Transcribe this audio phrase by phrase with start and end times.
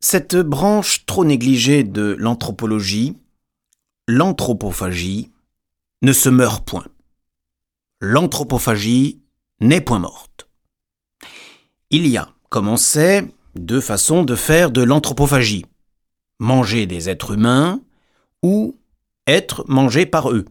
[0.00, 3.18] Cette branche trop négligée de l'anthropologie,
[4.08, 5.30] l'anthropophagie,
[6.02, 6.86] ne se meurt point.
[8.00, 9.20] L'anthropophagie
[9.60, 10.48] n'est point morte.
[11.90, 15.66] Il y a, comme on sait, deux façons de faire de l'anthropophagie.
[16.38, 17.82] Manger des êtres humains
[18.42, 18.78] ou
[19.26, 20.46] être mangé par eux.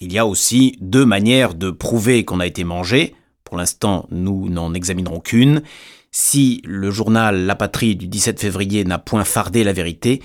[0.00, 3.14] Il y a aussi deux manières de prouver qu'on a été mangé.
[3.44, 5.62] Pour l'instant, nous n'en examinerons qu'une.
[6.18, 10.22] Si le journal La Patrie du 17 février n'a point fardé la vérité,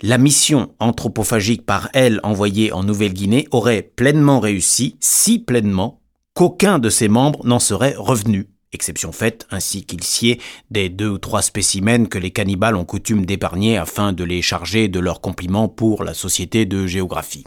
[0.00, 6.00] la mission anthropophagique par elle envoyée en Nouvelle-Guinée aurait pleinement réussi, si pleinement
[6.32, 10.40] qu'aucun de ses membres n'en serait revenu, exception faite ainsi qu'il sied
[10.70, 14.86] des deux ou trois spécimens que les cannibales ont coutume d'épargner afin de les charger
[14.86, 17.46] de leurs compliments pour la Société de géographie.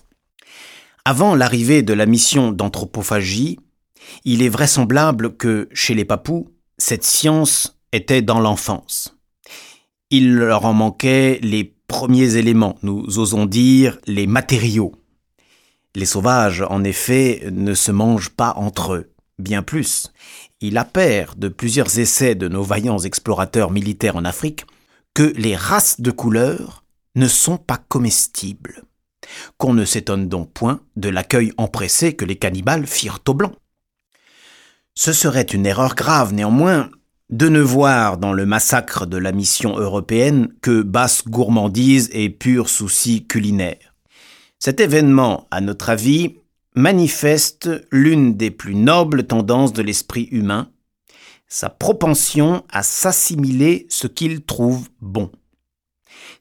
[1.05, 3.57] Avant l'arrivée de la mission d'anthropophagie,
[4.25, 9.17] il est vraisemblable que, chez les Papous, cette science était dans l'enfance.
[10.09, 14.93] Il leur en manquait les premiers éléments, nous osons dire les matériaux.
[15.95, 20.11] Les sauvages, en effet, ne se mangent pas entre eux, bien plus.
[20.61, 24.65] Il appert de plusieurs essais de nos vaillants explorateurs militaires en Afrique
[25.13, 26.83] que les races de couleurs
[27.15, 28.83] ne sont pas comestibles
[29.57, 33.55] qu'on ne s'étonne donc point de l'accueil empressé que les cannibales firent aux Blancs.
[34.93, 36.89] Ce serait une erreur grave néanmoins
[37.29, 42.69] de ne voir dans le massacre de la mission européenne que basse gourmandise et pur
[42.69, 43.95] souci culinaire.
[44.59, 46.35] Cet événement, à notre avis,
[46.75, 50.69] manifeste l'une des plus nobles tendances de l'esprit humain,
[51.47, 55.31] sa propension à s'assimiler ce qu'il trouve bon.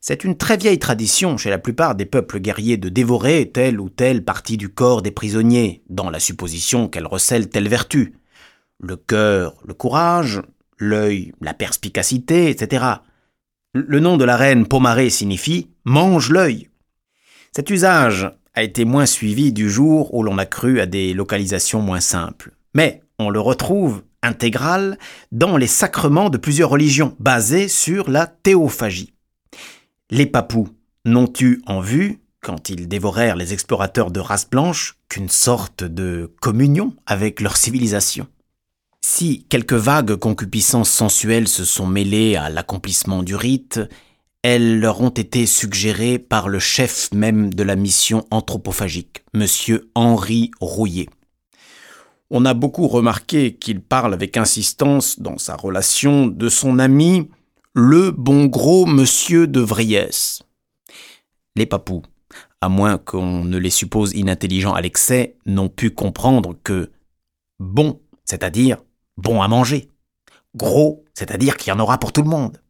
[0.00, 3.88] C'est une très vieille tradition chez la plupart des peuples guerriers de dévorer telle ou
[3.88, 8.14] telle partie du corps des prisonniers, dans la supposition qu'elle recèle telle vertu.
[8.80, 10.42] Le cœur, le courage,
[10.78, 12.84] l'œil, la perspicacité, etc.
[13.72, 16.68] Le nom de la reine Pomaré signifie mange l'œil.
[17.54, 21.80] Cet usage a été moins suivi du jour où l'on a cru à des localisations
[21.80, 22.52] moins simples.
[22.74, 24.98] Mais on le retrouve intégral
[25.32, 29.14] dans les sacrements de plusieurs religions basées sur la théophagie.
[30.10, 30.68] Les papous
[31.04, 36.32] n'ont eu en vue, quand ils dévorèrent les explorateurs de race blanche, qu'une sorte de
[36.40, 38.26] communion avec leur civilisation.
[39.06, 43.78] Si quelques vagues concupiscences sensuelles se sont mêlées à l'accomplissement du rite,
[44.42, 49.46] elles leur ont été suggérées par le chef même de la mission anthropophagique, M.
[49.94, 51.10] Henri Rouillet.
[52.30, 57.28] On a beaucoup remarqué qu'il parle avec insistance dans sa relation de son ami
[57.74, 60.42] le bon gros monsieur de Vriès.
[61.56, 62.02] Les papous,
[62.62, 66.90] à moins qu'on ne les suppose inintelligents à l'excès, n'ont pu comprendre que
[67.60, 68.78] bon, c'est-à-dire
[69.16, 69.88] bon à manger,
[70.54, 72.60] gros, c'est-à-dire qu'il y en aura pour tout le monde.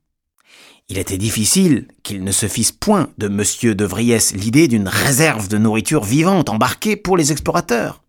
[0.89, 5.49] Il était difficile qu'ils ne se fissent point de monsieur de Vriès l'idée d'une réserve
[5.49, 8.03] de nourriture vivante embarquée pour les explorateurs.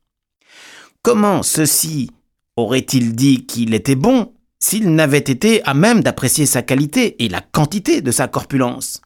[1.02, 2.12] Comment ceux-ci
[2.58, 7.42] auraient-ils dit qu'il était bon s'il n'avait été à même d'apprécier sa qualité et la
[7.42, 9.02] quantité de sa corpulence?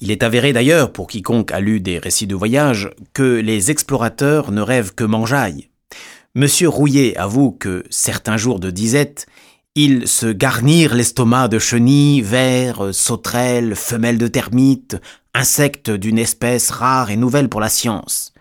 [0.00, 4.50] Il est avéré d'ailleurs, pour quiconque a lu des récits de voyage, que les explorateurs
[4.50, 5.68] ne rêvent que mangeaille.
[6.36, 9.26] Monsieur Rouillet avoue que, certains jours de disette,
[9.76, 14.96] ils se garnirent l'estomac de chenilles, vers, sauterelles, femelles de termites,
[15.32, 18.32] insectes d'une espèce rare et nouvelle pour la science.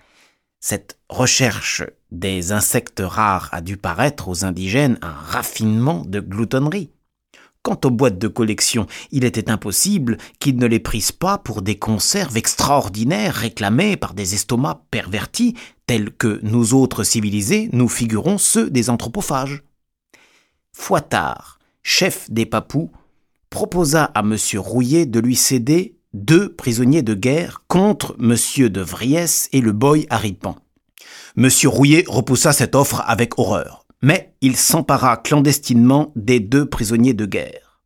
[0.59, 6.89] Cette recherche des insectes rares a dû paraître aux indigènes un raffinement de gloutonnerie.
[7.63, 11.79] Quant aux boîtes de collection, il était impossible qu'ils ne les prissent pas pour des
[11.79, 15.55] conserves extraordinaires réclamées par des estomacs pervertis
[15.87, 19.63] tels que nous autres civilisés nous figurons ceux des anthropophages.
[20.73, 22.91] Fouattard, chef des Papous,
[23.49, 24.35] proposa à M.
[24.57, 28.35] Rouillet de lui céder deux prisonniers de guerre contre M.
[28.69, 30.57] de Vriès et le boy Haripan.
[31.37, 31.49] M.
[31.65, 37.81] Rouillet repoussa cette offre avec horreur, mais il s'empara clandestinement des deux prisonniers de guerre.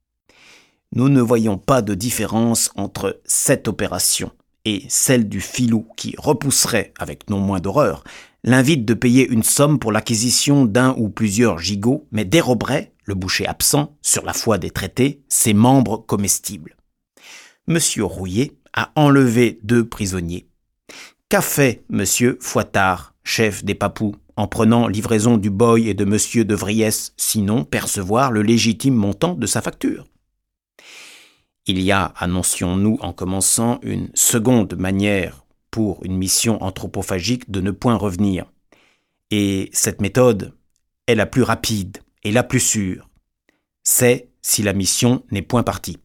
[0.93, 4.31] Nous ne voyons pas de différence entre cette opération
[4.65, 8.03] et celle du filou qui repousserait, avec non moins d'horreur,
[8.43, 13.45] l'invite de payer une somme pour l'acquisition d'un ou plusieurs gigots, mais déroberait, le boucher
[13.45, 16.75] absent, sur la foi des traités, ses membres comestibles.
[17.67, 20.47] Monsieur Rouillet a enlevé deux prisonniers.
[21.29, 26.45] Qu'a fait Monsieur Fouattard, chef des Papous, en prenant livraison du boy et de Monsieur
[26.45, 30.05] de Vriès, sinon percevoir le légitime montant de sa facture
[31.65, 37.71] Il y a, annoncions-nous en commençant, une seconde manière pour une mission anthropophagique de ne
[37.71, 38.45] point revenir.
[39.31, 40.53] Et cette méthode
[41.07, 43.09] est la plus rapide et la plus sûre.
[43.83, 45.97] C'est si la mission n'est point partie.